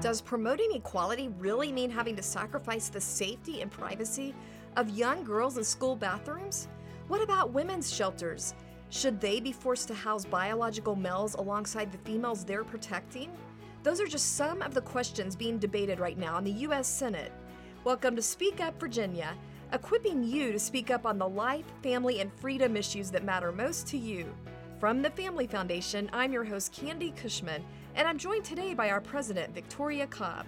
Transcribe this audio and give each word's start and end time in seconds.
Does 0.00 0.20
promoting 0.20 0.70
equality 0.74 1.28
really 1.40 1.72
mean 1.72 1.90
having 1.90 2.14
to 2.14 2.22
sacrifice 2.22 2.88
the 2.88 3.00
safety 3.00 3.62
and 3.62 3.70
privacy 3.70 4.32
of 4.76 4.90
young 4.90 5.24
girls 5.24 5.58
in 5.58 5.64
school 5.64 5.96
bathrooms? 5.96 6.68
What 7.08 7.20
about 7.20 7.52
women's 7.52 7.92
shelters? 7.92 8.54
Should 8.90 9.20
they 9.20 9.40
be 9.40 9.50
forced 9.50 9.88
to 9.88 9.94
house 9.94 10.24
biological 10.24 10.94
males 10.94 11.34
alongside 11.34 11.90
the 11.90 11.98
females 11.98 12.44
they're 12.44 12.62
protecting? 12.62 13.32
Those 13.82 14.00
are 14.00 14.06
just 14.06 14.36
some 14.36 14.62
of 14.62 14.72
the 14.72 14.82
questions 14.82 15.34
being 15.34 15.58
debated 15.58 15.98
right 15.98 16.16
now 16.16 16.38
in 16.38 16.44
the 16.44 16.52
U.S. 16.52 16.86
Senate. 16.86 17.32
Welcome 17.82 18.14
to 18.14 18.22
Speak 18.22 18.60
Up 18.60 18.78
Virginia, 18.78 19.34
equipping 19.72 20.22
you 20.22 20.52
to 20.52 20.60
speak 20.60 20.92
up 20.92 21.06
on 21.06 21.18
the 21.18 21.28
life, 21.28 21.64
family, 21.82 22.20
and 22.20 22.32
freedom 22.34 22.76
issues 22.76 23.10
that 23.10 23.24
matter 23.24 23.50
most 23.50 23.88
to 23.88 23.98
you. 23.98 24.32
From 24.78 25.02
the 25.02 25.10
Family 25.10 25.48
Foundation, 25.48 26.08
I'm 26.12 26.32
your 26.32 26.44
host, 26.44 26.72
Candi 26.72 27.16
Cushman 27.16 27.64
and 27.94 28.06
I'm 28.08 28.18
joined 28.18 28.44
today 28.44 28.74
by 28.74 28.90
our 28.90 29.00
president, 29.00 29.54
Victoria 29.54 30.06
Cobb. 30.06 30.46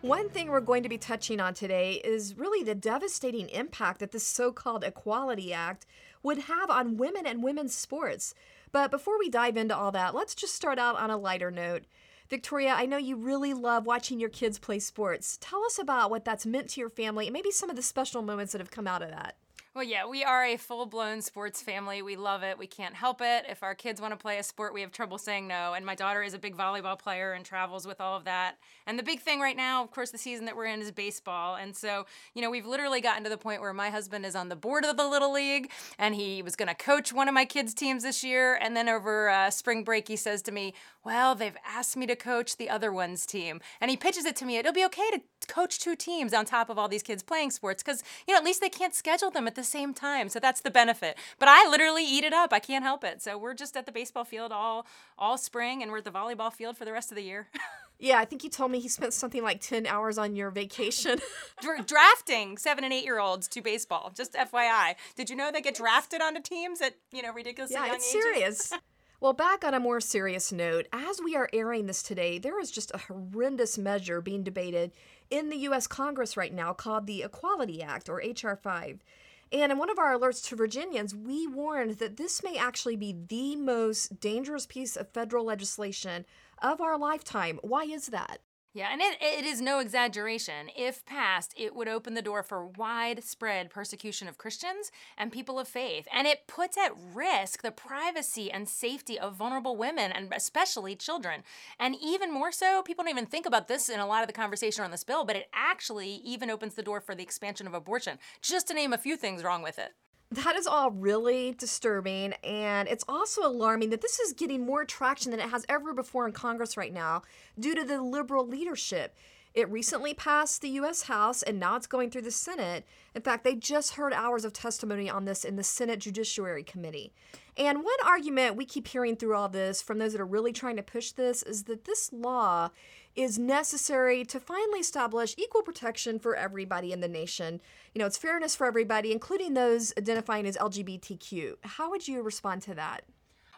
One 0.00 0.28
thing 0.28 0.48
we're 0.48 0.60
going 0.60 0.84
to 0.84 0.88
be 0.88 0.96
touching 0.96 1.40
on 1.40 1.54
today 1.54 1.94
is 2.04 2.38
really 2.38 2.62
the 2.62 2.74
devastating 2.74 3.48
impact 3.48 3.98
that 4.00 4.12
this 4.12 4.26
so 4.26 4.52
called 4.52 4.84
Equality 4.84 5.52
Act 5.52 5.86
would 6.22 6.38
have 6.38 6.70
on 6.70 6.96
women 6.96 7.26
and 7.26 7.42
women's 7.42 7.74
sports. 7.74 8.32
But 8.70 8.90
before 8.90 9.18
we 9.18 9.28
dive 9.28 9.56
into 9.56 9.76
all 9.76 9.90
that, 9.92 10.14
let's 10.14 10.34
just 10.34 10.54
start 10.54 10.78
out 10.78 10.96
on 10.96 11.10
a 11.10 11.16
lighter 11.16 11.50
note. 11.50 11.84
Victoria, 12.30 12.74
I 12.74 12.86
know 12.86 12.96
you 12.96 13.16
really 13.16 13.54
love 13.54 13.86
watching 13.86 14.20
your 14.20 14.28
kids 14.28 14.58
play 14.58 14.78
sports. 14.78 15.38
Tell 15.40 15.64
us 15.64 15.78
about 15.78 16.10
what 16.10 16.24
that's 16.24 16.46
meant 16.46 16.68
to 16.70 16.80
your 16.80 16.90
family 16.90 17.26
and 17.26 17.32
maybe 17.32 17.50
some 17.50 17.70
of 17.70 17.76
the 17.76 17.82
special 17.82 18.22
moments 18.22 18.52
that 18.52 18.60
have 18.60 18.70
come 18.70 18.86
out 18.86 19.02
of 19.02 19.10
that. 19.10 19.36
Well, 19.78 19.86
yeah, 19.86 20.06
we 20.06 20.24
are 20.24 20.44
a 20.44 20.56
full 20.56 20.86
blown 20.86 21.22
sports 21.22 21.62
family. 21.62 22.02
We 22.02 22.16
love 22.16 22.42
it. 22.42 22.58
We 22.58 22.66
can't 22.66 22.96
help 22.96 23.20
it. 23.20 23.44
If 23.48 23.62
our 23.62 23.76
kids 23.76 24.00
want 24.00 24.10
to 24.12 24.16
play 24.16 24.38
a 24.38 24.42
sport, 24.42 24.74
we 24.74 24.80
have 24.80 24.90
trouble 24.90 25.18
saying 25.18 25.46
no. 25.46 25.74
And 25.74 25.86
my 25.86 25.94
daughter 25.94 26.20
is 26.20 26.34
a 26.34 26.38
big 26.40 26.56
volleyball 26.56 26.98
player 26.98 27.32
and 27.32 27.44
travels 27.44 27.86
with 27.86 28.00
all 28.00 28.16
of 28.16 28.24
that. 28.24 28.56
And 28.88 28.98
the 28.98 29.04
big 29.04 29.20
thing 29.20 29.38
right 29.38 29.56
now, 29.56 29.84
of 29.84 29.92
course, 29.92 30.10
the 30.10 30.18
season 30.18 30.46
that 30.46 30.56
we're 30.56 30.66
in 30.66 30.80
is 30.80 30.90
baseball. 30.90 31.54
And 31.54 31.76
so, 31.76 32.06
you 32.34 32.42
know, 32.42 32.50
we've 32.50 32.66
literally 32.66 33.00
gotten 33.00 33.22
to 33.22 33.30
the 33.30 33.38
point 33.38 33.60
where 33.60 33.72
my 33.72 33.88
husband 33.88 34.26
is 34.26 34.34
on 34.34 34.48
the 34.48 34.56
board 34.56 34.84
of 34.84 34.96
the 34.96 35.06
Little 35.06 35.32
League 35.32 35.70
and 35.96 36.12
he 36.16 36.42
was 36.42 36.56
going 36.56 36.66
to 36.66 36.74
coach 36.74 37.12
one 37.12 37.28
of 37.28 37.34
my 37.34 37.44
kids' 37.44 37.72
teams 37.72 38.02
this 38.02 38.24
year. 38.24 38.56
And 38.56 38.76
then 38.76 38.88
over 38.88 39.28
uh, 39.28 39.48
spring 39.48 39.84
break, 39.84 40.08
he 40.08 40.16
says 40.16 40.42
to 40.42 40.50
me, 40.50 40.74
Well, 41.04 41.36
they've 41.36 41.56
asked 41.64 41.96
me 41.96 42.06
to 42.08 42.16
coach 42.16 42.56
the 42.56 42.68
other 42.68 42.92
one's 42.92 43.26
team. 43.26 43.60
And 43.80 43.92
he 43.92 43.96
pitches 43.96 44.24
it 44.24 44.34
to 44.36 44.44
me. 44.44 44.56
It'll 44.56 44.72
be 44.72 44.84
okay 44.86 45.08
to 45.12 45.20
coach 45.46 45.78
two 45.78 45.94
teams 45.94 46.34
on 46.34 46.44
top 46.44 46.68
of 46.68 46.78
all 46.78 46.88
these 46.88 47.04
kids 47.04 47.22
playing 47.22 47.52
sports 47.52 47.80
because, 47.80 48.02
you 48.26 48.34
know, 48.34 48.38
at 48.38 48.44
least 48.44 48.60
they 48.60 48.68
can't 48.68 48.94
schedule 48.94 49.30
them 49.30 49.46
at 49.46 49.54
the 49.54 49.67
same 49.68 49.94
time. 49.94 50.28
So 50.28 50.40
that's 50.40 50.60
the 50.60 50.70
benefit. 50.70 51.16
But 51.38 51.48
I 51.48 51.68
literally 51.68 52.04
eat 52.04 52.24
it 52.24 52.32
up. 52.32 52.52
I 52.52 52.58
can't 52.58 52.84
help 52.84 53.04
it. 53.04 53.22
So 53.22 53.38
we're 53.38 53.54
just 53.54 53.76
at 53.76 53.86
the 53.86 53.92
baseball 53.92 54.24
field 54.24 54.52
all 54.52 54.86
all 55.18 55.38
spring 55.38 55.82
and 55.82 55.92
we're 55.92 55.98
at 55.98 56.04
the 56.04 56.10
volleyball 56.10 56.52
field 56.52 56.76
for 56.76 56.84
the 56.84 56.92
rest 56.92 57.10
of 57.10 57.16
the 57.16 57.22
year. 57.22 57.48
Yeah, 58.00 58.18
I 58.18 58.26
think 58.26 58.44
you 58.44 58.50
told 58.50 58.70
me 58.70 58.78
he 58.78 58.88
spent 58.88 59.12
something 59.12 59.42
like 59.42 59.60
10 59.60 59.84
hours 59.86 60.18
on 60.18 60.36
your 60.36 60.50
vacation. 60.50 61.18
drafting 61.86 62.56
seven 62.56 62.84
and 62.84 62.92
eight 62.92 63.04
year 63.04 63.18
olds 63.18 63.48
to 63.48 63.60
baseball. 63.60 64.12
Just 64.14 64.34
FYI. 64.34 64.94
Did 65.16 65.28
you 65.28 65.34
know 65.34 65.50
they 65.50 65.60
get 65.60 65.74
drafted 65.74 66.22
onto 66.22 66.40
teams 66.40 66.80
at, 66.80 66.94
you 67.10 67.22
know, 67.22 67.32
ridiculously 67.32 67.74
yeah, 67.74 67.86
young 67.86 67.96
it's 67.96 68.14
ages? 68.14 68.22
serious. 68.22 68.72
Well, 69.20 69.32
back 69.32 69.64
on 69.64 69.74
a 69.74 69.80
more 69.80 70.00
serious 70.00 70.52
note, 70.52 70.86
as 70.92 71.20
we 71.20 71.34
are 71.34 71.48
airing 71.52 71.86
this 71.86 72.04
today, 72.04 72.38
there 72.38 72.60
is 72.60 72.70
just 72.70 72.92
a 72.94 72.98
horrendous 72.98 73.76
measure 73.76 74.20
being 74.20 74.44
debated 74.44 74.92
in 75.28 75.48
the 75.48 75.56
U.S. 75.56 75.88
Congress 75.88 76.36
right 76.36 76.54
now 76.54 76.72
called 76.72 77.08
the 77.08 77.24
Equality 77.24 77.82
Act, 77.82 78.08
or 78.08 78.22
H.R. 78.22 78.54
5. 78.54 79.02
And 79.50 79.72
in 79.72 79.78
one 79.78 79.90
of 79.90 79.98
our 79.98 80.18
alerts 80.18 80.46
to 80.48 80.56
Virginians, 80.56 81.14
we 81.14 81.46
warned 81.46 81.98
that 81.98 82.16
this 82.16 82.42
may 82.42 82.56
actually 82.56 82.96
be 82.96 83.16
the 83.28 83.56
most 83.56 84.20
dangerous 84.20 84.66
piece 84.66 84.96
of 84.96 85.08
federal 85.08 85.44
legislation 85.44 86.26
of 86.60 86.80
our 86.80 86.98
lifetime. 86.98 87.58
Why 87.62 87.84
is 87.84 88.08
that? 88.08 88.40
Yeah, 88.78 88.90
and 88.92 89.02
it, 89.02 89.16
it 89.20 89.44
is 89.44 89.60
no 89.60 89.80
exaggeration. 89.80 90.68
If 90.76 91.04
passed, 91.04 91.52
it 91.56 91.74
would 91.74 91.88
open 91.88 92.14
the 92.14 92.22
door 92.22 92.44
for 92.44 92.64
widespread 92.64 93.70
persecution 93.70 94.28
of 94.28 94.38
Christians 94.38 94.92
and 95.16 95.32
people 95.32 95.58
of 95.58 95.66
faith. 95.66 96.06
And 96.14 96.28
it 96.28 96.46
puts 96.46 96.78
at 96.78 96.92
risk 97.12 97.62
the 97.62 97.72
privacy 97.72 98.52
and 98.52 98.68
safety 98.68 99.18
of 99.18 99.34
vulnerable 99.34 99.76
women 99.76 100.12
and 100.12 100.32
especially 100.32 100.94
children. 100.94 101.42
And 101.80 101.96
even 102.00 102.32
more 102.32 102.52
so, 102.52 102.84
people 102.84 103.02
don't 103.02 103.10
even 103.10 103.26
think 103.26 103.46
about 103.46 103.66
this 103.66 103.88
in 103.88 103.98
a 103.98 104.06
lot 104.06 104.22
of 104.22 104.28
the 104.28 104.32
conversation 104.32 104.84
on 104.84 104.92
this 104.92 105.02
bill, 105.02 105.24
but 105.24 105.34
it 105.34 105.48
actually 105.52 106.20
even 106.24 106.48
opens 106.48 106.76
the 106.76 106.82
door 106.84 107.00
for 107.00 107.16
the 107.16 107.24
expansion 107.24 107.66
of 107.66 107.74
abortion, 107.74 108.20
just 108.42 108.68
to 108.68 108.74
name 108.74 108.92
a 108.92 108.98
few 108.98 109.16
things 109.16 109.42
wrong 109.42 109.60
with 109.60 109.80
it. 109.80 109.94
That 110.30 110.56
is 110.56 110.66
all 110.66 110.90
really 110.90 111.54
disturbing, 111.56 112.34
and 112.44 112.86
it's 112.86 113.04
also 113.08 113.46
alarming 113.46 113.88
that 113.90 114.02
this 114.02 114.18
is 114.18 114.34
getting 114.34 114.66
more 114.66 114.84
traction 114.84 115.30
than 115.30 115.40
it 115.40 115.48
has 115.48 115.64
ever 115.70 115.94
before 115.94 116.26
in 116.26 116.32
Congress 116.32 116.76
right 116.76 116.92
now 116.92 117.22
due 117.58 117.74
to 117.74 117.82
the 117.82 118.02
liberal 118.02 118.46
leadership. 118.46 119.16
It 119.54 119.70
recently 119.70 120.14
passed 120.14 120.60
the 120.60 120.68
U.S. 120.70 121.02
House, 121.02 121.42
and 121.42 121.58
now 121.58 121.76
it's 121.76 121.86
going 121.86 122.10
through 122.10 122.22
the 122.22 122.30
Senate. 122.30 122.84
In 123.14 123.22
fact, 123.22 123.44
they 123.44 123.54
just 123.54 123.94
heard 123.94 124.12
hours 124.12 124.44
of 124.44 124.52
testimony 124.52 125.10
on 125.10 125.24
this 125.24 125.44
in 125.44 125.56
the 125.56 125.64
Senate 125.64 126.00
Judiciary 126.00 126.62
Committee. 126.62 127.12
And 127.56 127.78
one 127.78 127.96
argument 128.06 128.56
we 128.56 128.64
keep 128.64 128.86
hearing 128.86 129.16
through 129.16 129.34
all 129.34 129.48
this 129.48 129.82
from 129.82 129.98
those 129.98 130.12
that 130.12 130.20
are 130.20 130.26
really 130.26 130.52
trying 130.52 130.76
to 130.76 130.82
push 130.82 131.12
this 131.12 131.42
is 131.42 131.64
that 131.64 131.84
this 131.84 132.12
law 132.12 132.70
is 133.16 133.36
necessary 133.36 134.24
to 134.26 134.38
finally 134.38 134.78
establish 134.78 135.34
equal 135.36 135.62
protection 135.62 136.20
for 136.20 136.36
everybody 136.36 136.92
in 136.92 137.00
the 137.00 137.08
nation. 137.08 137.60
You 137.94 137.98
know, 137.98 138.06
it's 138.06 138.16
fairness 138.16 138.54
for 138.54 138.66
everybody, 138.66 139.10
including 139.10 139.54
those 139.54 139.92
identifying 139.98 140.46
as 140.46 140.56
LGBTQ. 140.56 141.54
How 141.62 141.90
would 141.90 142.06
you 142.06 142.22
respond 142.22 142.62
to 142.62 142.74
that? 142.74 143.02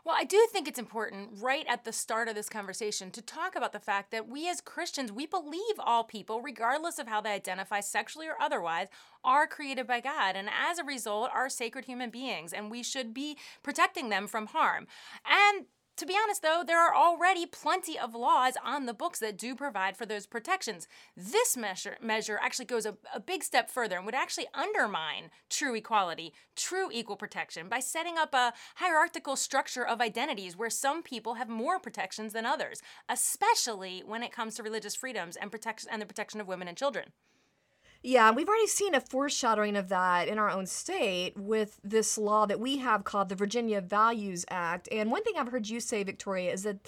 Well, 0.05 0.17
I 0.19 0.25
do 0.25 0.47
think 0.51 0.67
it's 0.67 0.79
important 0.79 1.31
right 1.41 1.67
at 1.69 1.85
the 1.85 1.93
start 1.93 2.29
of 2.29 2.35
this 2.35 2.49
conversation 2.49 3.11
to 3.11 3.21
talk 3.21 3.55
about 3.55 3.73
the 3.73 3.79
fact 3.79 4.11
that 4.13 4.29
we 4.29 4.49
as 4.49 4.61
Christians, 4.61 5.13
we 5.13 5.27
believe 5.27 5.75
all 5.79 6.05
people, 6.05 6.41
regardless 6.41 6.99
of 6.99 7.07
how 7.07 7.21
they 7.21 7.33
identify 7.33 7.81
sexually 7.81 8.27
or 8.27 8.41
otherwise, 8.41 8.89
are 9.23 9.47
created 9.47 9.87
by 9.87 10.01
God 10.01 10.37
and 10.37 10.49
as 10.49 10.79
a 10.79 10.85
result 10.85 11.31
are 11.35 11.51
sacred 11.51 11.85
human 11.85 12.09
beings 12.09 12.53
and 12.53 12.71
we 12.71 12.83
should 12.83 13.13
be 13.13 13.37
protecting 13.63 14.09
them 14.09 14.27
from 14.27 14.47
harm. 14.47 14.87
And 15.27 15.67
to 16.01 16.07
be 16.07 16.17
honest, 16.25 16.41
though, 16.41 16.65
there 16.67 16.81
are 16.81 16.95
already 16.95 17.45
plenty 17.45 17.99
of 17.99 18.15
laws 18.15 18.55
on 18.65 18.87
the 18.87 18.95
books 18.95 19.19
that 19.19 19.37
do 19.37 19.55
provide 19.55 19.99
for 19.99 20.07
those 20.07 20.27
protections. 20.27 20.89
This 21.15 21.59
measure, 21.59 21.99
measure 22.01 22.41
actually 22.41 22.65
goes 22.65 22.87
a, 22.87 22.97
a 23.15 23.21
big 23.21 23.45
step 23.45 23.71
further 23.71 23.99
and 23.99 24.07
would 24.07 24.15
actually 24.15 24.47
undermine 24.55 25.31
true 25.51 25.75
equality, 25.75 26.33
true 26.57 26.89
equal 26.91 27.17
protection, 27.17 27.69
by 27.69 27.81
setting 27.81 28.17
up 28.17 28.33
a 28.33 28.55
hierarchical 28.77 29.37
structure 29.37 29.87
of 29.87 30.01
identities 30.01 30.57
where 30.57 30.71
some 30.71 31.03
people 31.03 31.35
have 31.35 31.51
more 31.51 31.79
protections 31.79 32.33
than 32.33 32.47
others, 32.47 32.81
especially 33.11 34.03
when 34.07 34.23
it 34.23 34.33
comes 34.33 34.55
to 34.55 34.63
religious 34.63 34.95
freedoms 34.97 35.37
and 35.37 35.51
protection 35.51 35.91
and 35.93 36.01
the 36.01 36.07
protection 36.07 36.41
of 36.41 36.49
women 36.49 36.67
and 36.67 36.79
children. 36.79 37.13
Yeah, 38.03 38.31
we've 38.31 38.49
already 38.49 38.67
seen 38.67 38.95
a 38.95 39.01
foreshadowing 39.01 39.77
of 39.77 39.91
that 39.91 40.27
in 40.27 40.39
our 40.39 40.49
own 40.49 40.67
state 40.67 41.37
with 41.37 41.79
this 41.85 42.17
law 42.17 42.47
that 42.47 42.59
we 42.59 42.79
have 42.79 43.05
called 43.05 43.29
the 43.29 43.35
Virginia 43.35 43.83
Values 43.83 44.47
Act. 44.49 44.89
And 44.91 45.11
one 45.11 45.23
thing 45.23 45.35
I've 45.37 45.49
heard 45.49 45.69
you 45.69 45.81
say, 45.81 46.03
Victoria, 46.03 46.51
is 46.51 46.63
that 46.63 46.79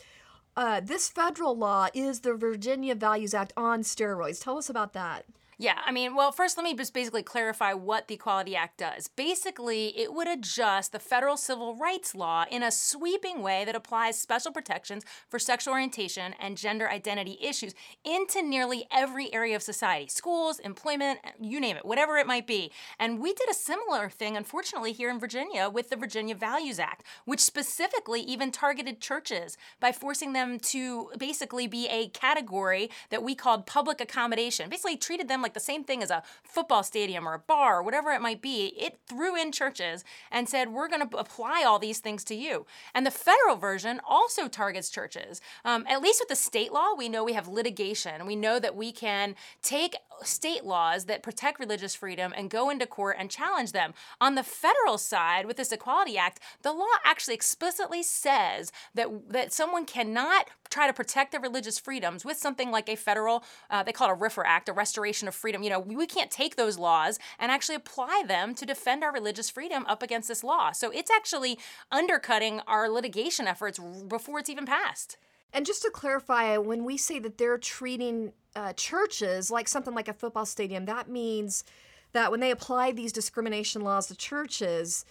uh, 0.56 0.80
this 0.80 1.10
federal 1.10 1.56
law 1.56 1.88
is 1.92 2.20
the 2.20 2.34
Virginia 2.34 2.94
Values 2.94 3.34
Act 3.34 3.52
on 3.58 3.82
steroids. 3.82 4.42
Tell 4.42 4.56
us 4.56 4.70
about 4.70 4.94
that. 4.94 5.26
Yeah, 5.58 5.78
I 5.84 5.92
mean, 5.92 6.16
well, 6.16 6.32
first 6.32 6.56
let 6.56 6.64
me 6.64 6.74
just 6.74 6.94
basically 6.94 7.22
clarify 7.22 7.74
what 7.74 8.08
the 8.08 8.14
Equality 8.14 8.56
Act 8.56 8.78
does. 8.78 9.06
Basically, 9.06 9.88
it 9.98 10.12
would 10.14 10.26
adjust 10.26 10.92
the 10.92 10.98
federal 10.98 11.36
civil 11.36 11.76
rights 11.76 12.14
law 12.14 12.46
in 12.50 12.62
a 12.62 12.70
sweeping 12.72 13.42
way 13.42 13.64
that 13.66 13.76
applies 13.76 14.18
special 14.18 14.50
protections 14.50 15.04
for 15.28 15.38
sexual 15.38 15.74
orientation 15.74 16.34
and 16.40 16.56
gender 16.56 16.88
identity 16.88 17.38
issues 17.40 17.74
into 18.02 18.42
nearly 18.42 18.86
every 18.90 19.32
area 19.32 19.54
of 19.54 19.62
society 19.62 20.08
schools, 20.08 20.58
employment, 20.58 21.20
you 21.38 21.60
name 21.60 21.76
it, 21.76 21.84
whatever 21.84 22.16
it 22.16 22.26
might 22.26 22.46
be. 22.46 22.72
And 22.98 23.20
we 23.20 23.34
did 23.34 23.50
a 23.50 23.54
similar 23.54 24.08
thing, 24.08 24.36
unfortunately, 24.36 24.92
here 24.92 25.10
in 25.10 25.20
Virginia 25.20 25.68
with 25.68 25.90
the 25.90 25.96
Virginia 25.96 26.34
Values 26.34 26.78
Act, 26.80 27.04
which 27.26 27.40
specifically 27.40 28.22
even 28.22 28.52
targeted 28.52 29.00
churches 29.00 29.58
by 29.80 29.92
forcing 29.92 30.32
them 30.32 30.58
to 30.58 31.10
basically 31.18 31.66
be 31.66 31.86
a 31.88 32.08
category 32.08 32.90
that 33.10 33.22
we 33.22 33.34
called 33.34 33.66
public 33.66 34.00
accommodation, 34.00 34.70
basically 34.70 34.96
treated 34.96 35.28
them 35.28 35.42
like 35.42 35.51
like 35.52 35.54
the 35.54 35.60
same 35.60 35.84
thing 35.84 36.02
as 36.02 36.10
a 36.10 36.22
football 36.42 36.82
stadium 36.82 37.28
or 37.28 37.34
a 37.34 37.38
bar 37.38 37.80
or 37.80 37.82
whatever 37.82 38.10
it 38.12 38.22
might 38.22 38.40
be, 38.40 38.68
it 38.78 38.98
threw 39.06 39.36
in 39.36 39.52
churches 39.52 40.02
and 40.30 40.48
said, 40.48 40.72
we're 40.72 40.88
going 40.88 41.06
to 41.06 41.16
apply 41.18 41.62
all 41.62 41.78
these 41.78 41.98
things 41.98 42.24
to 42.24 42.34
you. 42.34 42.64
And 42.94 43.04
the 43.04 43.10
federal 43.10 43.56
version 43.56 44.00
also 44.08 44.48
targets 44.48 44.88
churches. 44.88 45.40
Um, 45.64 45.84
at 45.88 46.00
least 46.00 46.20
with 46.20 46.28
the 46.28 46.36
state 46.36 46.72
law, 46.72 46.94
we 46.96 47.08
know 47.08 47.22
we 47.22 47.34
have 47.34 47.48
litigation. 47.48 48.24
We 48.26 48.36
know 48.36 48.58
that 48.58 48.74
we 48.74 48.92
can 48.92 49.34
take 49.62 49.94
state 50.22 50.64
laws 50.64 51.04
that 51.04 51.22
protect 51.22 51.58
religious 51.58 51.94
freedom 51.94 52.32
and 52.34 52.48
go 52.48 52.70
into 52.70 52.86
court 52.86 53.16
and 53.18 53.30
challenge 53.30 53.72
them. 53.72 53.92
On 54.20 54.34
the 54.34 54.42
federal 54.42 54.96
side, 54.96 55.46
with 55.46 55.56
this 55.56 55.72
Equality 55.72 56.16
Act, 56.16 56.40
the 56.62 56.72
law 56.72 56.86
actually 57.04 57.34
explicitly 57.34 58.02
says 58.02 58.72
that, 58.94 59.08
that 59.28 59.52
someone 59.52 59.84
cannot 59.84 60.48
try 60.70 60.86
to 60.86 60.92
protect 60.92 61.32
their 61.32 61.40
religious 61.40 61.78
freedoms 61.78 62.24
with 62.24 62.36
something 62.36 62.70
like 62.70 62.88
a 62.88 62.96
federal, 62.96 63.44
uh, 63.68 63.82
they 63.82 63.92
call 63.92 64.08
it 64.08 64.12
a 64.12 64.16
RFRA 64.16 64.44
Act, 64.46 64.68
a 64.68 64.72
Restoration 64.72 65.28
of 65.28 65.31
of 65.32 65.36
freedom. 65.36 65.62
You 65.62 65.70
know, 65.70 65.80
we 65.80 66.06
can't 66.06 66.30
take 66.30 66.56
those 66.56 66.78
laws 66.78 67.18
and 67.38 67.50
actually 67.50 67.74
apply 67.74 68.22
them 68.26 68.54
to 68.54 68.66
defend 68.66 69.02
our 69.02 69.12
religious 69.12 69.50
freedom 69.50 69.84
up 69.86 70.02
against 70.02 70.28
this 70.28 70.44
law. 70.44 70.72
So 70.72 70.90
it's 70.90 71.10
actually 71.10 71.58
undercutting 71.90 72.60
our 72.66 72.88
litigation 72.88 73.46
efforts 73.46 73.78
before 74.08 74.38
it's 74.38 74.50
even 74.50 74.66
passed. 74.66 75.16
And 75.52 75.66
just 75.66 75.82
to 75.82 75.90
clarify, 75.90 76.56
when 76.56 76.84
we 76.84 76.96
say 76.96 77.18
that 77.18 77.36
they're 77.38 77.58
treating 77.58 78.32
uh, 78.56 78.72
churches 78.74 79.50
like 79.50 79.68
something 79.68 79.94
like 79.94 80.08
a 80.08 80.14
football 80.14 80.46
stadium, 80.46 80.86
that 80.86 81.08
means 81.08 81.64
that 82.12 82.30
when 82.30 82.40
they 82.40 82.50
apply 82.50 82.92
these 82.92 83.12
discrimination 83.12 83.82
laws 83.82 84.06
to 84.06 84.16
churches, 84.16 85.04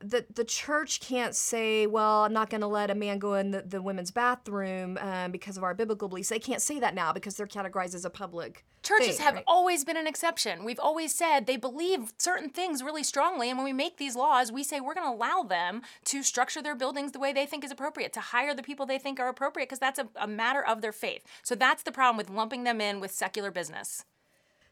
the 0.00 0.26
the 0.34 0.44
church 0.44 1.00
can't 1.00 1.34
say, 1.34 1.86
well, 1.86 2.24
I'm 2.24 2.32
not 2.32 2.50
going 2.50 2.60
to 2.60 2.66
let 2.66 2.90
a 2.90 2.94
man 2.94 3.18
go 3.18 3.34
in 3.34 3.52
the, 3.52 3.62
the 3.62 3.80
women's 3.80 4.10
bathroom 4.10 4.98
um, 5.00 5.30
because 5.30 5.56
of 5.56 5.62
our 5.62 5.74
biblical 5.74 6.08
beliefs. 6.08 6.28
They 6.28 6.38
can't 6.38 6.60
say 6.60 6.80
that 6.80 6.94
now 6.94 7.12
because 7.12 7.36
they're 7.36 7.46
categorized 7.46 7.94
as 7.94 8.04
a 8.04 8.10
public. 8.10 8.64
Churches 8.82 9.16
thing, 9.16 9.24
have 9.24 9.34
right? 9.36 9.44
always 9.46 9.84
been 9.84 9.96
an 9.96 10.08
exception. 10.08 10.64
We've 10.64 10.80
always 10.80 11.14
said 11.14 11.46
they 11.46 11.56
believe 11.56 12.12
certain 12.18 12.50
things 12.50 12.82
really 12.82 13.04
strongly, 13.04 13.48
and 13.48 13.56
when 13.56 13.64
we 13.64 13.72
make 13.72 13.98
these 13.98 14.16
laws, 14.16 14.50
we 14.50 14.64
say 14.64 14.80
we're 14.80 14.94
going 14.94 15.06
to 15.06 15.16
allow 15.16 15.44
them 15.44 15.82
to 16.06 16.22
structure 16.24 16.62
their 16.62 16.74
buildings 16.74 17.12
the 17.12 17.20
way 17.20 17.32
they 17.32 17.46
think 17.46 17.64
is 17.64 17.70
appropriate, 17.70 18.12
to 18.14 18.20
hire 18.20 18.54
the 18.54 18.62
people 18.62 18.86
they 18.86 18.98
think 18.98 19.20
are 19.20 19.28
appropriate, 19.28 19.66
because 19.66 19.78
that's 19.78 20.00
a, 20.00 20.08
a 20.16 20.26
matter 20.26 20.64
of 20.64 20.80
their 20.80 20.92
faith. 20.92 21.24
So 21.44 21.54
that's 21.54 21.84
the 21.84 21.92
problem 21.92 22.16
with 22.16 22.28
lumping 22.28 22.64
them 22.64 22.80
in 22.80 22.98
with 22.98 23.12
secular 23.12 23.52
business. 23.52 24.04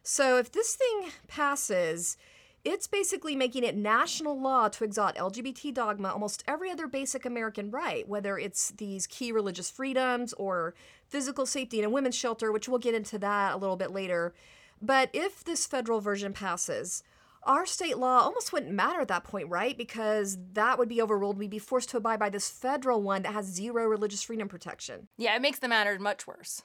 So 0.02 0.38
if 0.38 0.50
this 0.50 0.74
thing 0.74 1.12
passes, 1.28 2.16
it's 2.64 2.86
basically 2.86 3.34
making 3.34 3.64
it 3.64 3.76
national 3.76 4.40
law 4.40 4.68
to 4.68 4.84
exalt 4.84 5.16
LGBT 5.16 5.72
dogma, 5.72 6.10
almost 6.10 6.44
every 6.46 6.70
other 6.70 6.86
basic 6.86 7.24
American 7.24 7.70
right, 7.70 8.08
whether 8.08 8.38
it's 8.38 8.70
these 8.72 9.06
key 9.06 9.32
religious 9.32 9.70
freedoms 9.70 10.32
or 10.34 10.74
physical 11.08 11.46
safety 11.46 11.78
in 11.78 11.84
a 11.84 11.90
women's 11.90 12.14
shelter, 12.14 12.52
which 12.52 12.68
we'll 12.68 12.78
get 12.78 12.94
into 12.94 13.18
that 13.18 13.54
a 13.54 13.56
little 13.56 13.76
bit 13.76 13.92
later. 13.92 14.34
But 14.82 15.10
if 15.12 15.44
this 15.44 15.66
federal 15.66 16.00
version 16.00 16.32
passes, 16.32 17.02
our 17.42 17.64
state 17.64 17.96
law 17.96 18.20
almost 18.20 18.52
wouldn't 18.52 18.72
matter 18.72 19.00
at 19.00 19.08
that 19.08 19.24
point, 19.24 19.48
right? 19.48 19.76
Because 19.76 20.36
that 20.52 20.78
would 20.78 20.88
be 20.88 21.00
overruled. 21.00 21.38
We'd 21.38 21.50
be 21.50 21.58
forced 21.58 21.88
to 21.90 21.96
abide 21.96 22.18
by 22.18 22.28
this 22.28 22.50
federal 22.50 23.02
one 23.02 23.22
that 23.22 23.32
has 23.32 23.46
zero 23.46 23.86
religious 23.86 24.22
freedom 24.22 24.48
protection. 24.48 25.08
Yeah, 25.16 25.34
it 25.34 25.42
makes 25.42 25.58
the 25.58 25.68
matter 25.68 25.98
much 25.98 26.26
worse. 26.26 26.62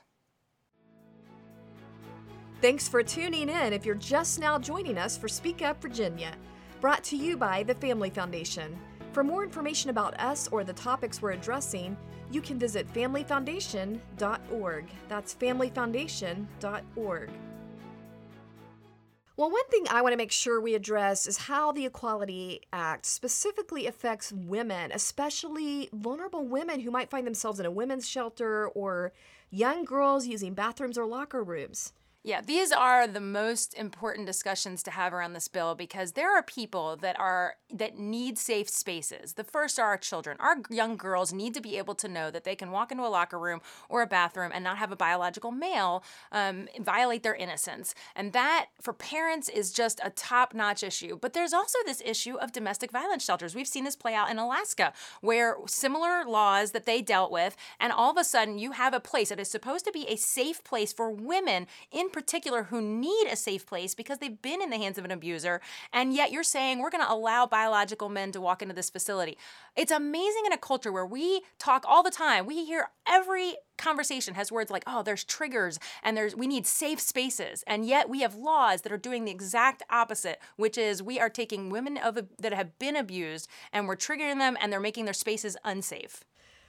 Thanks 2.65 2.87
for 2.87 3.03
tuning 3.03 3.47
in 3.47 3.73
if 3.73 3.85
you're 3.85 3.93
just 3.93 4.39
now 4.39 4.57
joining 4.57 4.97
us 4.97 5.15
for 5.15 5.27
Speak 5.27 5.61
Up 5.61 5.79
Virginia, 5.79 6.31
brought 6.81 7.03
to 7.03 7.15
you 7.15 7.37
by 7.37 7.61
the 7.61 7.75
Family 7.75 8.09
Foundation. 8.09 8.75
For 9.11 9.23
more 9.23 9.43
information 9.43 9.91
about 9.91 10.19
us 10.19 10.47
or 10.47 10.63
the 10.63 10.73
topics 10.73 11.21
we're 11.21 11.33
addressing, 11.33 11.95
you 12.31 12.41
can 12.41 12.57
visit 12.57 12.91
familyfoundation.org. 12.91 14.85
That's 15.07 15.35
familyfoundation.org. 15.35 17.29
Well, 19.37 19.51
one 19.51 19.67
thing 19.69 19.85
I 19.91 20.01
want 20.01 20.13
to 20.13 20.17
make 20.17 20.31
sure 20.31 20.59
we 20.59 20.73
address 20.73 21.27
is 21.27 21.37
how 21.37 21.71
the 21.71 21.85
Equality 21.85 22.61
Act 22.73 23.05
specifically 23.05 23.85
affects 23.85 24.33
women, 24.33 24.91
especially 24.91 25.87
vulnerable 25.93 26.47
women 26.47 26.79
who 26.79 26.89
might 26.89 27.11
find 27.11 27.27
themselves 27.27 27.59
in 27.59 27.67
a 27.67 27.71
women's 27.71 28.09
shelter 28.09 28.69
or 28.69 29.13
young 29.51 29.85
girls 29.85 30.25
using 30.25 30.55
bathrooms 30.55 30.97
or 30.97 31.05
locker 31.05 31.43
rooms. 31.43 31.93
Yeah, 32.25 32.41
these 32.41 32.71
are 32.71 33.05
the 33.05 33.21
most 33.21 33.75
important 33.75 34.25
discussions 34.25 34.81
to 34.81 34.89
have 34.89 35.13
around 35.13 35.33
this 35.33 35.47
bill 35.47 35.75
because 35.75 36.13
there 36.13 36.35
are 36.35 36.41
people 36.41 36.95
that 36.95 37.19
are 37.19 37.57
that 37.71 37.99
need 37.99 38.39
safe 38.39 38.67
spaces. 38.67 39.33
The 39.33 39.43
first 39.43 39.77
are 39.77 39.85
our 39.85 39.97
children. 39.97 40.37
Our 40.39 40.57
young 40.71 40.97
girls 40.97 41.31
need 41.31 41.53
to 41.53 41.61
be 41.61 41.77
able 41.77 41.93
to 41.93 42.07
know 42.07 42.31
that 42.31 42.43
they 42.43 42.55
can 42.55 42.71
walk 42.71 42.91
into 42.91 43.05
a 43.05 43.09
locker 43.09 43.37
room 43.37 43.61
or 43.89 44.01
a 44.01 44.07
bathroom 44.07 44.51
and 44.55 44.63
not 44.63 44.79
have 44.79 44.91
a 44.91 44.95
biological 44.95 45.51
male 45.51 46.03
um, 46.31 46.67
violate 46.79 47.21
their 47.21 47.35
innocence. 47.35 47.93
And 48.15 48.33
that, 48.33 48.69
for 48.81 48.93
parents, 48.93 49.47
is 49.47 49.71
just 49.71 49.99
a 50.03 50.09
top-notch 50.09 50.81
issue. 50.81 51.19
But 51.21 51.33
there's 51.33 51.53
also 51.53 51.77
this 51.85 52.01
issue 52.03 52.37
of 52.37 52.51
domestic 52.51 52.91
violence 52.91 53.23
shelters. 53.23 53.53
We've 53.53 53.67
seen 53.67 53.83
this 53.83 53.95
play 53.95 54.15
out 54.15 54.31
in 54.31 54.39
Alaska, 54.39 54.93
where 55.21 55.57
similar 55.67 56.25
laws 56.25 56.71
that 56.71 56.87
they 56.87 57.03
dealt 57.03 57.31
with, 57.31 57.55
and 57.79 57.93
all 57.93 58.09
of 58.09 58.17
a 58.17 58.23
sudden 58.23 58.57
you 58.57 58.71
have 58.71 58.95
a 58.95 58.99
place 58.99 59.29
that 59.29 59.39
is 59.39 59.51
supposed 59.51 59.85
to 59.85 59.91
be 59.91 60.07
a 60.07 60.15
safe 60.15 60.63
place 60.63 60.91
for 60.91 61.11
women 61.11 61.67
in 61.91 62.09
particular 62.15 62.63
who 62.63 62.81
need 62.81 63.27
a 63.29 63.35
safe 63.35 63.65
place 63.65 63.93
because 63.93 64.19
they've 64.19 64.41
been 64.41 64.61
in 64.61 64.69
the 64.69 64.77
hands 64.77 64.97
of 64.97 65.03
an 65.03 65.11
abuser, 65.11 65.59
and 65.91 66.13
yet 66.13 66.31
you're 66.31 66.43
saying 66.43 66.79
we're 66.79 66.89
going 66.89 67.03
to 67.03 67.11
allow 67.11 67.45
biological 67.45 68.07
men 68.07 68.31
to 68.31 68.39
walk 68.39 68.61
into 68.61 68.73
this 68.73 68.89
facility. 68.89 69.37
It's 69.75 69.91
amazing 69.91 70.43
in 70.45 70.53
a 70.53 70.57
culture 70.57 70.93
where 70.93 71.05
we 71.05 71.41
talk 71.59 71.83
all 71.85 72.03
the 72.03 72.09
time. 72.09 72.45
We 72.45 72.63
hear 72.63 72.87
every 73.05 73.57
conversation 73.77 74.35
has 74.35 74.49
words 74.49 74.71
like, 74.71 74.85
"Oh, 74.87 75.03
there's 75.03 75.25
triggers 75.25 75.77
and 76.01 76.15
there's 76.15 76.37
we 76.37 76.47
need 76.47 76.65
safe 76.65 77.01
spaces." 77.01 77.65
And 77.67 77.85
yet 77.85 78.07
we 78.07 78.21
have 78.21 78.33
laws 78.35 78.83
that 78.83 78.93
are 78.93 78.97
doing 78.97 79.25
the 79.25 79.31
exact 79.31 79.83
opposite, 79.89 80.39
which 80.55 80.77
is 80.77 81.03
we 81.03 81.19
are 81.19 81.29
taking 81.29 81.69
women 81.69 81.97
of 81.97 82.17
that 82.39 82.53
have 82.53 82.79
been 82.79 82.95
abused 82.95 83.49
and 83.73 83.89
we're 83.89 83.97
triggering 83.97 84.39
them 84.39 84.55
and 84.61 84.71
they're 84.71 84.79
making 84.79 85.03
their 85.03 85.13
spaces 85.13 85.57
unsafe. 85.65 86.23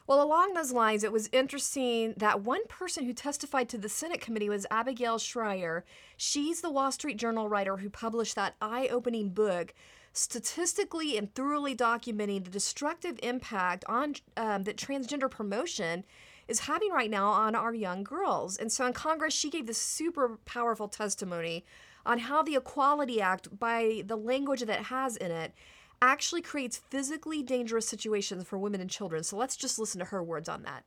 Well, 0.07 0.23
along 0.23 0.55
those 0.55 0.71
lines, 0.71 1.03
it 1.03 1.11
was 1.11 1.29
interesting 1.33 2.15
that 2.17 2.43
one 2.43 2.65
person 2.69 3.05
who 3.05 3.13
testified 3.13 3.69
to 3.71 3.79
the 3.79 3.89
Senate 3.89 4.21
committee 4.21 4.49
was 4.49 4.65
Abigail 4.71 5.19
Shrier. 5.19 5.85
She's 6.17 6.61
the 6.61 6.71
Wall 6.71 6.93
Street 6.93 7.17
Journal 7.17 7.49
writer 7.49 7.79
who 7.79 7.91
published 7.91 8.37
that 8.37 8.55
eye 8.63 8.87
opening 8.89 9.31
book, 9.31 9.75
statistically 10.13 11.19
and 11.19 11.35
thoroughly 11.35 11.75
documenting 11.75 12.45
the 12.45 12.51
destructive 12.51 13.19
impact 13.21 13.85
on 13.89 14.15
um, 14.37 14.63
that 14.63 14.77
transgender 14.77 15.29
promotion 15.29 16.05
is 16.47 16.61
having 16.61 16.91
right 16.91 17.11
now 17.11 17.31
on 17.31 17.57
our 17.57 17.75
young 17.75 18.05
girls. 18.05 18.57
And 18.57 18.71
so 18.71 18.87
in 18.87 18.93
Congress, 18.93 19.35
she 19.35 19.51
gave 19.51 19.67
this 19.67 19.79
super 19.79 20.39
powerful 20.45 20.87
testimony 20.87 21.65
on 22.07 22.21
how 22.21 22.45
the 22.45 22.55
Equality 22.55 23.21
Act, 23.21 23.59
by 23.59 24.05
the 24.07 24.17
language 24.17 24.61
that 24.61 24.79
it 24.79 24.85
has 24.85 25.17
in 25.17 25.33
it, 25.33 25.53
actually 26.03 26.43
creates 26.43 26.77
physically 26.77 27.43
dangerous 27.43 27.89
situations 27.89 28.45
for 28.45 28.59
women 28.59 28.81
and 28.81 28.91
children. 28.91 29.23
So 29.23 29.37
let's 29.37 29.57
just 29.57 29.79
listen 29.79 29.99
to 29.99 30.07
her 30.07 30.23
words 30.23 30.49
on 30.49 30.63
that. 30.63 30.85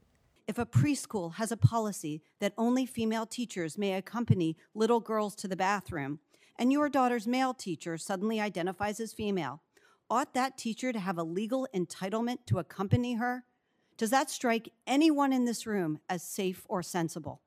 If 0.47 0.57
a 0.57 0.65
preschool 0.65 1.35
has 1.35 1.51
a 1.51 1.57
policy 1.57 2.23
that 2.39 2.53
only 2.57 2.85
female 2.85 3.25
teachers 3.25 3.77
may 3.77 3.93
accompany 3.93 4.57
little 4.73 4.99
girls 4.99 5.35
to 5.35 5.47
the 5.47 5.55
bathroom, 5.55 6.19
and 6.57 6.71
your 6.71 6.89
daughter's 6.89 7.27
male 7.27 7.53
teacher 7.53 7.97
suddenly 7.97 8.41
identifies 8.41 8.99
as 8.99 9.13
female, 9.13 9.61
ought 10.09 10.33
that 10.33 10.57
teacher 10.57 10.91
to 10.91 10.99
have 10.99 11.17
a 11.17 11.23
legal 11.23 11.67
entitlement 11.73 12.39
to 12.47 12.59
accompany 12.59 13.13
her? 13.13 13.45
Does 13.97 14.09
that 14.09 14.29
strike 14.29 14.71
anyone 14.87 15.31
in 15.31 15.45
this 15.45 15.67
room 15.67 15.99
as 16.09 16.23
safe 16.23 16.65
or 16.67 16.81
sensible? 16.81 17.41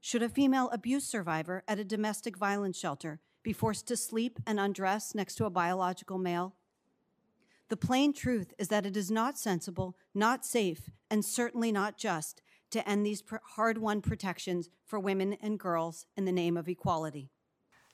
Should 0.00 0.22
a 0.22 0.28
female 0.28 0.68
abuse 0.72 1.04
survivor 1.04 1.62
at 1.68 1.78
a 1.78 1.84
domestic 1.84 2.36
violence 2.36 2.78
shelter 2.78 3.20
be 3.42 3.52
forced 3.52 3.86
to 3.88 3.96
sleep 3.96 4.38
and 4.46 4.58
undress 4.58 5.14
next 5.14 5.36
to 5.36 5.44
a 5.44 5.50
biological 5.50 6.18
male? 6.18 6.54
The 7.70 7.76
plain 7.76 8.12
truth 8.12 8.52
is 8.58 8.66
that 8.68 8.84
it 8.84 8.96
is 8.96 9.12
not 9.12 9.38
sensible, 9.38 9.96
not 10.12 10.44
safe, 10.44 10.90
and 11.08 11.24
certainly 11.24 11.70
not 11.70 11.96
just 11.96 12.42
to 12.72 12.86
end 12.86 13.06
these 13.06 13.22
hard 13.54 13.78
won 13.78 14.02
protections 14.02 14.68
for 14.84 14.98
women 14.98 15.34
and 15.40 15.56
girls 15.56 16.04
in 16.16 16.24
the 16.24 16.32
name 16.32 16.56
of 16.56 16.68
equality. 16.68 17.30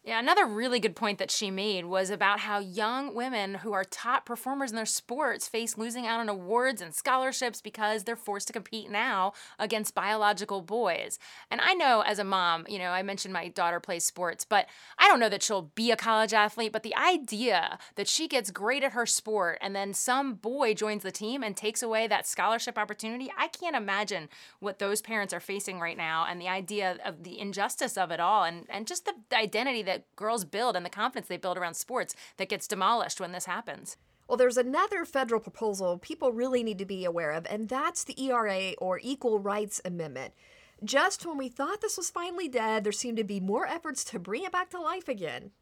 Yeah, 0.06 0.20
another 0.20 0.46
really 0.46 0.78
good 0.78 0.94
point 0.94 1.18
that 1.18 1.32
she 1.32 1.50
made 1.50 1.84
was 1.84 2.10
about 2.10 2.38
how 2.38 2.60
young 2.60 3.12
women 3.12 3.54
who 3.54 3.72
are 3.72 3.82
top 3.82 4.24
performers 4.24 4.70
in 4.70 4.76
their 4.76 4.86
sports 4.86 5.48
face 5.48 5.76
losing 5.76 6.06
out 6.06 6.20
on 6.20 6.28
awards 6.28 6.80
and 6.80 6.94
scholarships 6.94 7.60
because 7.60 8.04
they're 8.04 8.14
forced 8.14 8.46
to 8.46 8.52
compete 8.52 8.88
now 8.88 9.32
against 9.58 9.96
biological 9.96 10.62
boys. 10.62 11.18
And 11.50 11.60
I 11.60 11.74
know 11.74 12.02
as 12.02 12.20
a 12.20 12.24
mom, 12.24 12.66
you 12.68 12.78
know, 12.78 12.90
I 12.90 13.02
mentioned 13.02 13.34
my 13.34 13.48
daughter 13.48 13.80
plays 13.80 14.04
sports, 14.04 14.44
but 14.44 14.68
I 14.96 15.08
don't 15.08 15.18
know 15.18 15.28
that 15.28 15.42
she'll 15.42 15.72
be 15.74 15.90
a 15.90 15.96
college 15.96 16.32
athlete, 16.32 16.70
but 16.72 16.84
the 16.84 16.94
idea 16.94 17.76
that 17.96 18.06
she 18.06 18.28
gets 18.28 18.52
great 18.52 18.84
at 18.84 18.92
her 18.92 19.06
sport 19.06 19.58
and 19.60 19.74
then 19.74 19.92
some 19.92 20.34
boy 20.34 20.72
joins 20.72 21.02
the 21.02 21.10
team 21.10 21.42
and 21.42 21.56
takes 21.56 21.82
away 21.82 22.06
that 22.06 22.28
scholarship 22.28 22.78
opportunity, 22.78 23.32
I 23.36 23.48
can't 23.48 23.74
imagine 23.74 24.28
what 24.60 24.78
those 24.78 25.02
parents 25.02 25.34
are 25.34 25.40
facing 25.40 25.80
right 25.80 25.96
now 25.96 26.26
and 26.30 26.40
the 26.40 26.46
idea 26.46 26.96
of 27.04 27.24
the 27.24 27.40
injustice 27.40 27.96
of 27.96 28.12
it 28.12 28.20
all 28.20 28.44
and, 28.44 28.66
and 28.68 28.86
just 28.86 29.04
the 29.04 29.36
identity 29.36 29.82
that 29.82 29.95
that 29.96 30.16
girls 30.16 30.44
build 30.44 30.76
and 30.76 30.84
the 30.84 30.90
confidence 30.90 31.28
they 31.28 31.36
build 31.36 31.56
around 31.56 31.74
sports 31.74 32.14
that 32.36 32.48
gets 32.48 32.68
demolished 32.68 33.20
when 33.20 33.32
this 33.32 33.46
happens. 33.46 33.96
Well, 34.28 34.36
there's 34.36 34.56
another 34.56 35.04
federal 35.04 35.40
proposal 35.40 35.98
people 35.98 36.32
really 36.32 36.62
need 36.62 36.78
to 36.78 36.84
be 36.84 37.04
aware 37.04 37.30
of, 37.30 37.46
and 37.48 37.68
that's 37.68 38.04
the 38.04 38.20
ERA 38.22 38.72
or 38.78 39.00
Equal 39.02 39.38
Rights 39.38 39.80
Amendment. 39.84 40.34
Just 40.84 41.24
when 41.24 41.38
we 41.38 41.48
thought 41.48 41.80
this 41.80 41.96
was 41.96 42.10
finally 42.10 42.48
dead, 42.48 42.84
there 42.84 42.92
seem 42.92 43.16
to 43.16 43.24
be 43.24 43.40
more 43.40 43.66
efforts 43.66 44.04
to 44.04 44.18
bring 44.18 44.44
it 44.44 44.52
back 44.52 44.68
to 44.70 44.80
life 44.80 45.08
again. 45.08 45.52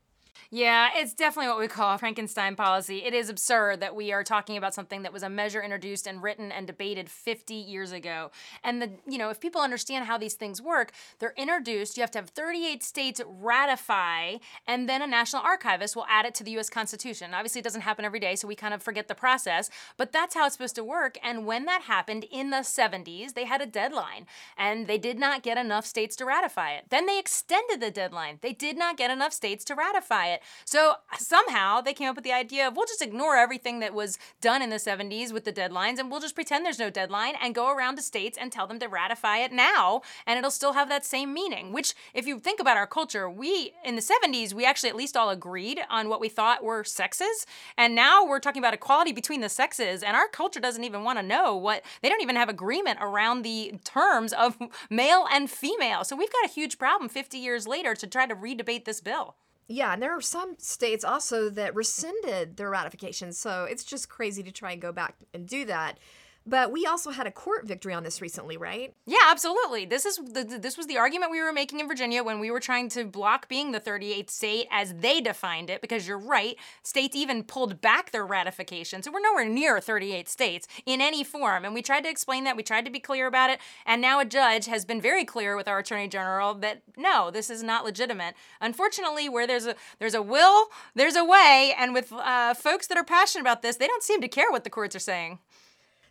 Yeah, 0.50 0.90
it's 0.94 1.14
definitely 1.14 1.48
what 1.48 1.58
we 1.58 1.66
call 1.66 1.98
Frankenstein 1.98 2.54
policy. 2.54 2.98
It 2.98 3.12
is 3.12 3.28
absurd 3.28 3.80
that 3.80 3.96
we 3.96 4.12
are 4.12 4.22
talking 4.22 4.56
about 4.56 4.72
something 4.72 5.02
that 5.02 5.12
was 5.12 5.24
a 5.24 5.28
measure 5.28 5.60
introduced 5.60 6.06
and 6.06 6.22
written 6.22 6.52
and 6.52 6.66
debated 6.66 7.10
50 7.10 7.54
years 7.54 7.90
ago. 7.90 8.30
And 8.62 8.80
the, 8.80 8.90
you 9.04 9.18
know, 9.18 9.30
if 9.30 9.40
people 9.40 9.60
understand 9.60 10.04
how 10.06 10.16
these 10.16 10.34
things 10.34 10.62
work, 10.62 10.92
they're 11.18 11.34
introduced, 11.36 11.96
you 11.96 12.02
have 12.02 12.10
to 12.12 12.18
have 12.18 12.30
38 12.30 12.84
states 12.84 13.20
ratify, 13.26 14.36
and 14.66 14.88
then 14.88 15.02
a 15.02 15.08
national 15.08 15.42
archivist 15.42 15.96
will 15.96 16.06
add 16.08 16.24
it 16.24 16.34
to 16.36 16.44
the 16.44 16.56
US 16.58 16.70
Constitution. 16.70 17.34
Obviously, 17.34 17.58
it 17.58 17.64
doesn't 17.64 17.80
happen 17.80 18.04
every 18.04 18.20
day, 18.20 18.36
so 18.36 18.46
we 18.46 18.54
kind 18.54 18.74
of 18.74 18.82
forget 18.82 19.08
the 19.08 19.14
process, 19.14 19.70
but 19.96 20.12
that's 20.12 20.34
how 20.34 20.46
it's 20.46 20.54
supposed 20.54 20.76
to 20.76 20.84
work. 20.84 21.18
And 21.22 21.46
when 21.46 21.64
that 21.64 21.82
happened 21.82 22.26
in 22.30 22.50
the 22.50 22.58
70s, 22.58 23.34
they 23.34 23.44
had 23.44 23.60
a 23.60 23.66
deadline, 23.66 24.26
and 24.56 24.86
they 24.86 24.98
did 24.98 25.18
not 25.18 25.42
get 25.42 25.58
enough 25.58 25.84
states 25.84 26.14
to 26.16 26.24
ratify 26.24 26.72
it. 26.72 26.84
Then 26.90 27.06
they 27.06 27.18
extended 27.18 27.80
the 27.80 27.90
deadline. 27.90 28.38
They 28.40 28.52
did 28.52 28.76
not 28.76 28.96
get 28.96 29.10
enough 29.10 29.32
states 29.32 29.64
to 29.64 29.74
ratify 29.74 30.23
it. 30.26 30.42
So 30.64 30.94
somehow 31.18 31.80
they 31.80 31.94
came 31.94 32.08
up 32.08 32.16
with 32.16 32.24
the 32.24 32.32
idea 32.32 32.68
of 32.68 32.76
we'll 32.76 32.86
just 32.86 33.02
ignore 33.02 33.36
everything 33.36 33.80
that 33.80 33.94
was 33.94 34.18
done 34.40 34.62
in 34.62 34.70
the 34.70 34.76
70s 34.76 35.32
with 35.32 35.44
the 35.44 35.52
deadlines 35.52 35.98
and 35.98 36.10
we'll 36.10 36.20
just 36.20 36.34
pretend 36.34 36.64
there's 36.64 36.78
no 36.78 36.90
deadline 36.90 37.34
and 37.40 37.54
go 37.54 37.74
around 37.74 37.96
to 37.96 38.02
states 38.02 38.38
and 38.40 38.50
tell 38.52 38.66
them 38.66 38.78
to 38.78 38.88
ratify 38.88 39.38
it 39.38 39.52
now 39.52 40.02
and 40.26 40.38
it'll 40.38 40.50
still 40.50 40.72
have 40.72 40.88
that 40.88 41.04
same 41.04 41.32
meaning. 41.32 41.72
Which, 41.72 41.94
if 42.12 42.26
you 42.26 42.38
think 42.38 42.60
about 42.60 42.76
our 42.76 42.86
culture, 42.86 43.28
we 43.28 43.72
in 43.84 43.96
the 43.96 44.02
70s, 44.02 44.52
we 44.52 44.64
actually 44.64 44.90
at 44.90 44.96
least 44.96 45.16
all 45.16 45.30
agreed 45.30 45.80
on 45.90 46.08
what 46.08 46.20
we 46.20 46.28
thought 46.28 46.64
were 46.64 46.84
sexes. 46.84 47.46
And 47.76 47.94
now 47.94 48.24
we're 48.24 48.40
talking 48.40 48.60
about 48.60 48.74
equality 48.74 49.12
between 49.12 49.40
the 49.40 49.48
sexes 49.48 50.02
and 50.02 50.16
our 50.16 50.28
culture 50.28 50.60
doesn't 50.60 50.84
even 50.84 51.04
want 51.04 51.18
to 51.18 51.22
know 51.22 51.56
what 51.56 51.82
they 52.02 52.08
don't 52.08 52.22
even 52.22 52.36
have 52.36 52.48
agreement 52.48 52.98
around 53.00 53.42
the 53.42 53.74
terms 53.84 54.32
of 54.32 54.58
male 54.90 55.26
and 55.32 55.50
female. 55.50 56.04
So 56.04 56.16
we've 56.16 56.32
got 56.32 56.44
a 56.44 56.52
huge 56.52 56.78
problem 56.78 57.08
50 57.08 57.38
years 57.38 57.66
later 57.66 57.94
to 57.94 58.06
try 58.06 58.26
to 58.26 58.34
redebate 58.34 58.84
this 58.84 59.00
bill. 59.00 59.36
Yeah, 59.66 59.94
and 59.94 60.02
there 60.02 60.12
are 60.12 60.20
some 60.20 60.56
states 60.58 61.04
also 61.04 61.48
that 61.50 61.74
rescinded 61.74 62.56
their 62.56 62.68
ratification. 62.68 63.32
So 63.32 63.64
it's 63.64 63.84
just 63.84 64.08
crazy 64.10 64.42
to 64.42 64.52
try 64.52 64.72
and 64.72 64.82
go 64.82 64.92
back 64.92 65.16
and 65.32 65.48
do 65.48 65.64
that. 65.64 65.98
But 66.46 66.70
we 66.70 66.84
also 66.84 67.10
had 67.10 67.26
a 67.26 67.30
court 67.30 67.66
victory 67.66 67.94
on 67.94 68.02
this 68.02 68.20
recently, 68.20 68.58
right? 68.58 68.92
Yeah, 69.06 69.16
absolutely. 69.28 69.86
This 69.86 70.04
is 70.04 70.16
the, 70.16 70.58
this 70.60 70.76
was 70.76 70.86
the 70.86 70.98
argument 70.98 71.30
we 71.30 71.40
were 71.40 71.54
making 71.54 71.80
in 71.80 71.88
Virginia 71.88 72.22
when 72.22 72.38
we 72.38 72.50
were 72.50 72.60
trying 72.60 72.90
to 72.90 73.04
block 73.04 73.48
being 73.48 73.72
the 73.72 73.80
38th 73.80 74.28
state 74.28 74.66
as 74.70 74.92
they 74.94 75.22
defined 75.22 75.70
it 75.70 75.80
because 75.80 76.06
you're 76.06 76.18
right, 76.18 76.56
states 76.82 77.16
even 77.16 77.44
pulled 77.44 77.80
back 77.80 78.10
their 78.10 78.26
ratification. 78.26 79.02
So 79.02 79.10
we're 79.10 79.20
nowhere 79.20 79.48
near 79.48 79.80
38 79.80 80.28
states 80.28 80.68
in 80.84 81.00
any 81.00 81.24
form. 81.24 81.64
And 81.64 81.72
we 81.72 81.80
tried 81.80 82.04
to 82.04 82.10
explain 82.10 82.44
that, 82.44 82.56
we 82.56 82.62
tried 82.62 82.84
to 82.84 82.90
be 82.90 83.00
clear 83.00 83.26
about 83.26 83.48
it, 83.48 83.58
and 83.86 84.02
now 84.02 84.20
a 84.20 84.24
judge 84.26 84.66
has 84.66 84.84
been 84.84 85.00
very 85.00 85.24
clear 85.24 85.56
with 85.56 85.66
our 85.66 85.78
attorney 85.78 86.08
general 86.08 86.52
that 86.54 86.82
no, 86.96 87.30
this 87.30 87.48
is 87.48 87.62
not 87.62 87.84
legitimate. 87.84 88.34
Unfortunately, 88.60 89.30
where 89.30 89.46
there's 89.46 89.66
a 89.66 89.76
there's 89.98 90.14
a 90.14 90.22
will, 90.22 90.66
there's 90.94 91.16
a 91.16 91.24
way, 91.24 91.74
and 91.78 91.94
with 91.94 92.12
uh, 92.12 92.52
folks 92.52 92.86
that 92.88 92.98
are 92.98 93.04
passionate 93.04 93.42
about 93.42 93.62
this, 93.62 93.76
they 93.76 93.86
don't 93.86 94.02
seem 94.02 94.20
to 94.20 94.28
care 94.28 94.50
what 94.50 94.64
the 94.64 94.70
courts 94.70 94.94
are 94.94 95.00
saying. 95.00 95.38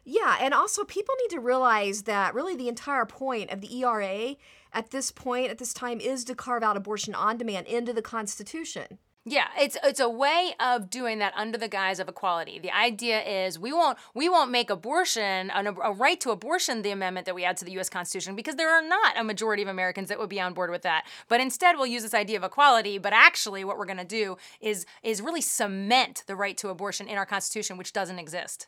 Yeah, 0.05 0.37
and 0.39 0.53
also 0.53 0.83
people 0.83 1.15
need 1.21 1.35
to 1.35 1.39
realize 1.39 2.03
that 2.03 2.33
really 2.33 2.55
the 2.55 2.67
entire 2.67 3.05
point 3.05 3.51
of 3.51 3.61
the 3.61 3.73
ERA 3.79 4.35
at 4.73 4.91
this 4.91 5.11
point, 5.11 5.49
at 5.49 5.59
this 5.59 5.73
time, 5.73 5.99
is 5.99 6.23
to 6.25 6.35
carve 6.35 6.63
out 6.63 6.75
abortion 6.75 7.15
on 7.15 7.37
demand 7.37 7.67
into 7.67 7.93
the 7.93 8.01
Constitution. 8.01 8.97
Yeah, 9.25 9.47
it's 9.57 9.77
it's 9.85 10.01
a 10.01 10.09
way 10.09 10.53
of 10.59 10.89
doing 10.89 11.19
that 11.19 11.33
under 11.37 11.57
the 11.57 11.69
guise 11.69 12.01
of 12.01 12.09
equality. 12.09 12.59
The 12.59 12.75
idea 12.75 13.21
is 13.21 13.57
we 13.57 13.71
won't 13.71 13.97
we 14.13 14.27
won't 14.27 14.51
make 14.51 14.69
abortion 14.69 15.49
an, 15.51 15.67
a 15.81 15.93
right 15.93 16.19
to 16.19 16.31
abortion 16.31 16.81
the 16.81 16.91
amendment 16.91 17.25
that 17.27 17.35
we 17.35 17.45
add 17.45 17.55
to 17.57 17.65
the 17.65 17.71
U.S. 17.73 17.87
Constitution 17.87 18.35
because 18.35 18.55
there 18.57 18.69
are 18.69 18.81
not 18.81 19.17
a 19.17 19.23
majority 19.23 19.63
of 19.63 19.69
Americans 19.69 20.09
that 20.09 20.19
would 20.19 20.27
be 20.27 20.41
on 20.41 20.53
board 20.53 20.71
with 20.71 20.81
that. 20.81 21.05
But 21.29 21.39
instead, 21.39 21.77
we'll 21.77 21.85
use 21.85 22.03
this 22.03 22.13
idea 22.13 22.35
of 22.35 22.43
equality. 22.43 22.97
But 22.97 23.13
actually, 23.13 23.63
what 23.63 23.77
we're 23.77 23.85
going 23.85 23.95
to 23.97 24.03
do 24.03 24.35
is 24.59 24.85
is 25.03 25.21
really 25.21 25.39
cement 25.39 26.23
the 26.27 26.35
right 26.35 26.57
to 26.57 26.67
abortion 26.67 27.07
in 27.07 27.17
our 27.17 27.25
Constitution, 27.25 27.77
which 27.77 27.93
doesn't 27.93 28.19
exist. 28.19 28.67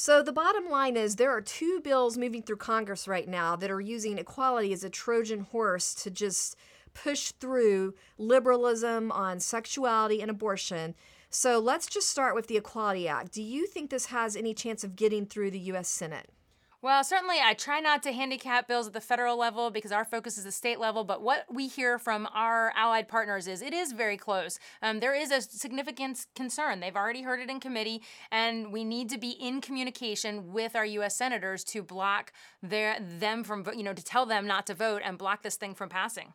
So 0.00 0.22
the 0.22 0.32
bottom 0.32 0.70
line 0.70 0.96
is 0.96 1.16
there 1.16 1.32
are 1.32 1.40
two 1.40 1.80
bills 1.82 2.16
moving 2.16 2.44
through 2.44 2.58
Congress 2.58 3.08
right 3.08 3.26
now 3.26 3.56
that 3.56 3.68
are 3.68 3.80
using 3.80 4.16
equality 4.16 4.72
as 4.72 4.84
a 4.84 4.88
Trojan 4.88 5.40
horse 5.40 5.92
to 5.94 6.08
just 6.08 6.54
push 6.94 7.32
through 7.32 7.94
liberalism 8.16 9.10
on 9.10 9.40
sexuality 9.40 10.22
and 10.22 10.30
abortion. 10.30 10.94
So 11.30 11.58
let's 11.58 11.88
just 11.88 12.08
start 12.08 12.36
with 12.36 12.46
the 12.46 12.56
Equality 12.56 13.08
Act. 13.08 13.32
Do 13.32 13.42
you 13.42 13.66
think 13.66 13.90
this 13.90 14.06
has 14.06 14.36
any 14.36 14.54
chance 14.54 14.84
of 14.84 14.94
getting 14.94 15.26
through 15.26 15.50
the 15.50 15.58
US 15.72 15.88
Senate? 15.88 16.30
Well, 16.80 17.02
certainly 17.02 17.38
I 17.42 17.54
try 17.54 17.80
not 17.80 18.04
to 18.04 18.12
handicap 18.12 18.68
bills 18.68 18.86
at 18.86 18.92
the 18.92 19.00
federal 19.00 19.36
level 19.36 19.70
because 19.70 19.90
our 19.90 20.04
focus 20.04 20.38
is 20.38 20.44
the 20.44 20.52
state 20.52 20.78
level. 20.78 21.02
But 21.02 21.22
what 21.22 21.44
we 21.52 21.66
hear 21.66 21.98
from 21.98 22.28
our 22.32 22.72
allied 22.76 23.08
partners 23.08 23.48
is 23.48 23.62
it 23.62 23.74
is 23.74 23.90
very 23.90 24.16
close. 24.16 24.60
Um, 24.80 25.00
there 25.00 25.12
is 25.12 25.32
a 25.32 25.42
significant 25.42 26.26
concern. 26.36 26.78
They've 26.78 26.94
already 26.94 27.22
heard 27.22 27.40
it 27.40 27.50
in 27.50 27.58
committee, 27.58 28.02
and 28.30 28.72
we 28.72 28.84
need 28.84 29.08
to 29.10 29.18
be 29.18 29.30
in 29.30 29.60
communication 29.60 30.52
with 30.52 30.76
our 30.76 30.86
U.S. 30.86 31.16
senators 31.16 31.64
to 31.64 31.82
block 31.82 32.32
their 32.62 32.96
them 33.00 33.42
from 33.42 33.66
you 33.74 33.82
know 33.82 33.92
to 33.92 34.04
tell 34.04 34.24
them 34.24 34.46
not 34.46 34.64
to 34.68 34.74
vote 34.74 35.02
and 35.04 35.18
block 35.18 35.42
this 35.42 35.56
thing 35.56 35.74
from 35.74 35.88
passing. 35.88 36.32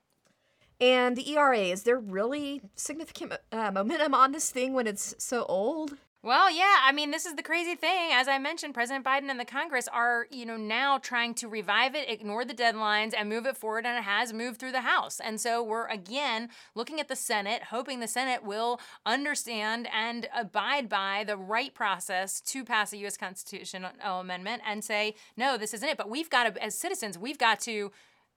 And 0.82 1.16
the 1.16 1.32
ERA 1.32 1.60
is 1.60 1.84
there 1.84 1.98
really 1.98 2.60
significant 2.76 3.34
uh, 3.54 3.72
momentum 3.72 4.14
on 4.14 4.34
this 4.34 4.52
thing 4.52 4.74
when 4.74 4.88
it's 4.88 5.16
so 5.20 5.46
old? 5.46 5.94
Well, 6.26 6.50
yeah, 6.50 6.78
I 6.82 6.94
mean, 6.94 7.12
this 7.12 7.26
is 7.26 7.36
the 7.36 7.44
crazy 7.44 7.76
thing. 7.76 8.12
As 8.14 8.30
I 8.30 8.38
mentioned, 8.38 8.74
President 8.74 9.04
Biden 9.04 9.30
and 9.30 9.38
the 9.38 9.44
Congress 9.44 9.90
are, 9.90 10.26
you 10.32 10.46
know, 10.46 10.56
now 10.56 10.98
trying 10.98 11.34
to 11.34 11.50
revive 11.50 11.96
it, 11.96 12.10
ignore 12.10 12.46
the 12.46 12.54
deadlines, 12.54 13.14
and 13.14 13.28
move 13.28 13.46
it 13.46 13.58
forward, 13.58 13.86
and 13.86 13.98
it 13.98 14.06
has 14.06 14.32
moved 14.32 14.58
through 14.58 14.72
the 14.72 14.82
House. 14.82 15.20
And 15.20 15.42
so 15.42 15.62
we're 15.62 15.88
again 15.88 16.48
looking 16.76 17.02
at 17.02 17.10
the 17.10 17.18
Senate, 17.18 17.64
hoping 17.72 18.00
the 18.00 18.08
Senate 18.08 18.42
will 18.42 18.80
understand 19.06 19.90
and 19.94 20.30
abide 20.34 20.88
by 20.88 21.26
the 21.28 21.36
right 21.36 21.74
process 21.74 22.40
to 22.40 22.64
pass 22.64 22.94
a 22.94 22.98
U.S. 23.00 23.18
constitutional 23.18 23.92
amendment 24.02 24.62
and 24.66 24.82
say, 24.82 25.16
no, 25.36 25.58
this 25.58 25.74
isn't 25.74 25.90
it. 25.90 25.98
But 25.98 26.10
we've 26.10 26.30
got 26.30 26.56
to, 26.56 26.64
as 26.64 26.74
citizens, 26.74 27.18
we've 27.18 27.38
got 27.38 27.60
to 27.62 27.92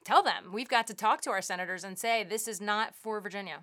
tell 0.05 0.25
them, 0.25 0.47
we've 0.53 0.69
got 0.69 0.89
to 0.89 0.95
talk 0.95 1.21
to 1.21 1.31
our 1.31 1.41
senators 1.41 1.85
and 1.85 1.97
say, 1.97 2.25
this 2.25 2.49
is 2.49 2.61
not 2.61 2.97
for 2.97 3.21
Virginia. 3.21 3.61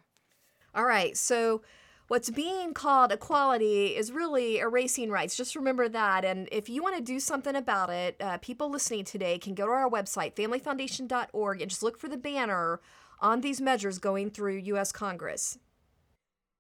All 0.74 0.86
right. 0.86 1.18
So, 1.18 1.62
what's 2.08 2.30
being 2.30 2.74
called 2.74 3.12
equality 3.12 3.96
is 3.96 4.12
really 4.12 4.60
erasing 4.60 5.10
rights. 5.10 5.36
Just 5.36 5.56
remember 5.56 5.88
that. 5.90 6.26
And 6.26 6.50
if 6.52 6.70
you 6.70 6.84
want 6.84 6.96
to 6.96 7.02
do 7.02 7.20
something 7.20 7.56
about 7.56 7.90
it, 7.90 8.16
uh, 8.20 8.38
people 8.38 8.70
listening 8.70 9.06
today 9.06 9.38
can 9.38 9.56
go 9.56 9.66
to 9.66 9.72
our 9.72 9.90
website, 9.90 10.36
familyfoundation.org, 10.36 11.62
and 11.62 11.70
just 11.70 11.84
look 11.84 12.00
for 12.00 12.08
the 12.08 12.18
banner 12.18 12.82
on 13.20 13.42
these 13.42 13.62
measures 13.62 14.00
going 14.00 14.30
through 14.30 14.58
U.S. 14.58 14.92
Congress. 14.92 15.58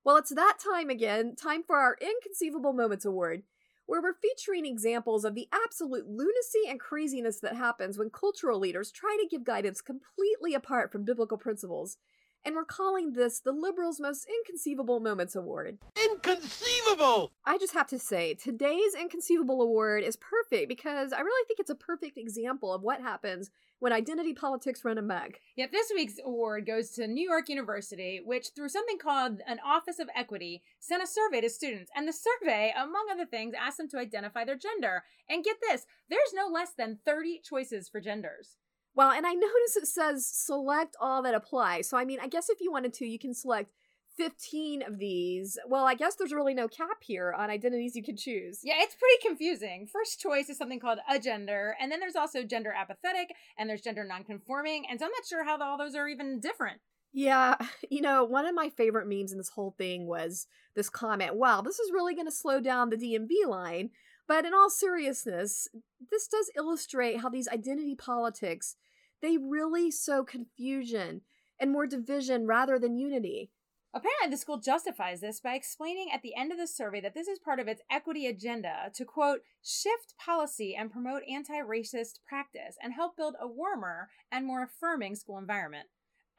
Well, 0.03 0.17
it's 0.17 0.33
that 0.33 0.57
time 0.63 0.89
again, 0.89 1.35
time 1.35 1.63
for 1.63 1.77
our 1.77 1.97
Inconceivable 2.01 2.73
Moments 2.73 3.05
Award, 3.05 3.43
where 3.85 4.01
we're 4.01 4.13
featuring 4.13 4.65
examples 4.65 5.23
of 5.23 5.35
the 5.35 5.47
absolute 5.51 6.07
lunacy 6.07 6.69
and 6.69 6.79
craziness 6.79 7.39
that 7.39 7.55
happens 7.55 7.97
when 7.97 8.09
cultural 8.09 8.59
leaders 8.59 8.91
try 8.91 9.17
to 9.19 9.27
give 9.29 9.43
guidance 9.43 9.81
completely 9.81 10.53
apart 10.53 10.91
from 10.91 11.05
biblical 11.05 11.37
principles 11.37 11.97
and 12.45 12.55
we're 12.55 12.65
calling 12.65 13.13
this 13.13 13.39
the 13.39 13.51
Liberals' 13.51 13.99
Most 13.99 14.27
Inconceivable 14.27 14.99
Moments 14.99 15.35
Award. 15.35 15.77
Inconceivable! 16.03 17.31
I 17.45 17.57
just 17.57 17.73
have 17.73 17.87
to 17.87 17.99
say, 17.99 18.33
today's 18.33 18.95
Inconceivable 18.99 19.61
Award 19.61 20.03
is 20.03 20.17
perfect 20.17 20.67
because 20.67 21.13
I 21.13 21.21
really 21.21 21.45
think 21.47 21.59
it's 21.59 21.69
a 21.69 21.75
perfect 21.75 22.17
example 22.17 22.73
of 22.73 22.81
what 22.81 23.01
happens 23.01 23.49
when 23.79 23.93
identity 23.93 24.33
politics 24.33 24.85
run 24.85 24.97
amok. 24.97 25.39
Yet 25.55 25.71
this 25.71 25.91
week's 25.93 26.19
award 26.23 26.65
goes 26.65 26.91
to 26.91 27.07
New 27.07 27.27
York 27.27 27.49
University, 27.49 28.21
which, 28.23 28.49
through 28.55 28.69
something 28.69 28.97
called 28.97 29.41
an 29.45 29.59
Office 29.65 29.99
of 29.99 30.09
Equity, 30.15 30.63
sent 30.79 31.03
a 31.03 31.07
survey 31.07 31.41
to 31.41 31.49
students. 31.49 31.91
And 31.95 32.07
the 32.07 32.13
survey, 32.13 32.73
among 32.77 33.07
other 33.11 33.25
things, 33.25 33.53
asked 33.59 33.77
them 33.77 33.89
to 33.89 33.99
identify 33.99 34.45
their 34.45 34.57
gender. 34.57 35.03
And 35.29 35.43
get 35.43 35.57
this 35.61 35.85
there's 36.09 36.33
no 36.33 36.47
less 36.47 36.71
than 36.77 36.99
30 37.05 37.41
choices 37.43 37.89
for 37.89 37.99
genders. 37.99 38.57
Well, 38.95 39.11
and 39.11 39.25
I 39.25 39.33
notice 39.33 39.75
it 39.75 39.87
says 39.87 40.25
select 40.25 40.95
all 40.99 41.21
that 41.23 41.35
apply. 41.35 41.81
So, 41.81 41.97
I 41.97 42.05
mean, 42.05 42.19
I 42.21 42.27
guess 42.27 42.49
if 42.49 42.61
you 42.61 42.71
wanted 42.71 42.93
to, 42.95 43.05
you 43.05 43.19
can 43.19 43.33
select 43.33 43.71
15 44.17 44.83
of 44.83 44.99
these. 44.99 45.57
Well, 45.67 45.85
I 45.85 45.95
guess 45.95 46.15
there's 46.15 46.33
really 46.33 46.53
no 46.53 46.67
cap 46.67 46.97
here 47.01 47.33
on 47.37 47.49
identities 47.49 47.95
you 47.95 48.03
can 48.03 48.15
choose. 48.15 48.59
Yeah, 48.63 48.75
it's 48.77 48.95
pretty 48.95 49.27
confusing. 49.27 49.87
First 49.91 50.19
choice 50.19 50.49
is 50.49 50.57
something 50.57 50.79
called 50.79 50.99
agender, 51.11 51.71
and 51.79 51.91
then 51.91 51.99
there's 51.99 52.15
also 52.15 52.43
gender 52.43 52.71
apathetic, 52.71 53.33
and 53.57 53.69
there's 53.69 53.81
gender 53.81 54.03
nonconforming, 54.03 54.85
and 54.89 54.99
so 54.99 55.05
I'm 55.05 55.11
not 55.11 55.25
sure 55.27 55.43
how 55.43 55.59
all 55.61 55.77
those 55.77 55.95
are 55.95 56.07
even 56.07 56.39
different. 56.39 56.79
Yeah, 57.13 57.55
you 57.89 58.01
know, 58.01 58.23
one 58.23 58.45
of 58.45 58.55
my 58.55 58.69
favorite 58.69 59.07
memes 59.07 59.31
in 59.31 59.37
this 59.37 59.49
whole 59.49 59.75
thing 59.77 60.07
was 60.07 60.47
this 60.75 60.89
comment 60.89 61.35
wow, 61.35 61.61
this 61.61 61.79
is 61.79 61.91
really 61.91 62.15
going 62.15 62.27
to 62.27 62.31
slow 62.31 62.59
down 62.59 62.89
the 62.89 62.97
DMV 62.97 63.47
line. 63.47 63.89
But 64.33 64.45
in 64.45 64.53
all 64.55 64.71
seriousness, 64.71 65.67
this 66.09 66.27
does 66.27 66.49
illustrate 66.57 67.19
how 67.19 67.29
these 67.29 67.47
identity 67.47 67.93
politics 67.93 68.77
they 69.21 69.37
really 69.37 69.91
sow 69.91 70.23
confusion 70.23 71.21
and 71.59 71.71
more 71.71 71.85
division 71.85 72.47
rather 72.47 72.79
than 72.79 72.97
unity. 72.97 73.51
Apparently, 73.93 74.31
the 74.31 74.37
school 74.37 74.57
justifies 74.57 75.21
this 75.21 75.39
by 75.39 75.53
explaining 75.53 76.09
at 76.11 76.23
the 76.23 76.35
end 76.35 76.51
of 76.51 76.57
the 76.57 76.65
survey 76.65 76.99
that 77.01 77.13
this 77.13 77.27
is 77.27 77.37
part 77.37 77.59
of 77.59 77.67
its 77.67 77.83
equity 77.91 78.25
agenda 78.25 78.89
to 78.95 79.05
quote, 79.05 79.41
shift 79.61 80.15
policy 80.17 80.75
and 80.75 80.91
promote 80.91 81.21
anti 81.29 81.59
racist 81.59 82.13
practice 82.27 82.75
and 82.81 82.93
help 82.93 83.15
build 83.15 83.35
a 83.39 83.47
warmer 83.47 84.09
and 84.31 84.47
more 84.47 84.63
affirming 84.63 85.13
school 85.13 85.37
environment. 85.37 85.89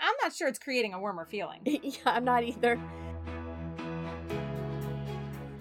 I'm 0.01 0.17
not 0.21 0.35
sure 0.35 0.49
it's 0.49 0.59
creating 0.59 0.95
a 0.95 1.01
warmer 1.01 1.27
feeling. 1.27 1.61
yeah, 1.65 2.01
I'm 2.07 2.25
not 2.25 2.43
either. 2.43 2.77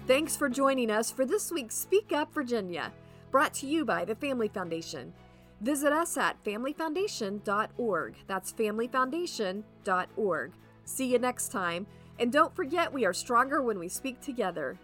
Thanks 0.06 0.36
for 0.36 0.50
joining 0.50 0.90
us 0.90 1.10
for 1.10 1.24
this 1.24 1.50
week's 1.50 1.74
Speak 1.74 2.12
Up 2.12 2.30
Virginia, 2.34 2.92
brought 3.30 3.54
to 3.54 3.66
you 3.66 3.86
by 3.86 4.04
the 4.04 4.14
Family 4.14 4.48
Foundation. 4.48 5.14
Visit 5.62 5.94
us 5.94 6.18
at 6.18 6.44
familyfoundation.org. 6.44 8.16
That's 8.26 8.52
familyfoundation.org. 8.52 10.52
See 10.84 11.06
you 11.06 11.18
next 11.18 11.48
time. 11.48 11.86
And 12.18 12.30
don't 12.30 12.54
forget, 12.54 12.92
we 12.92 13.06
are 13.06 13.14
stronger 13.14 13.62
when 13.62 13.78
we 13.78 13.88
speak 13.88 14.20
together. 14.20 14.76